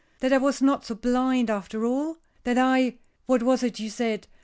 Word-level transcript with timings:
That 0.19 0.33
I 0.33 0.39
was 0.39 0.63
not 0.63 0.83
so 0.83 0.95
blind 0.95 1.51
after 1.51 1.85
all. 1.85 2.17
That 2.43 2.57
I 2.57 2.95
What 3.27 3.43
was 3.43 3.61
it 3.61 3.79
you 3.79 3.91
said? 3.91 4.25